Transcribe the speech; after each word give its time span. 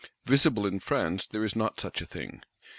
Visible 0.25 0.65
in 0.65 0.79
France 0.79 1.27
there 1.27 1.45
is 1.45 1.55
not 1.55 1.79
such 1.79 2.01
a 2.01 2.07
thing. 2.07 2.41